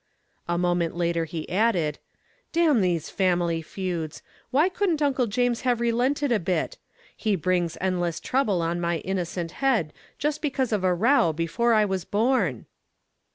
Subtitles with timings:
[0.47, 1.99] A moment later he added,
[2.51, 4.23] "Damn these family feuds!
[4.49, 6.79] Why couldn't Uncle James have relented a bit?
[7.15, 11.85] He brings endless trouble on my innocent head, just because of a row before I
[11.85, 12.65] was born."